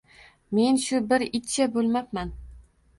[0.59, 2.37] Men shu bir itcha bo`lmabman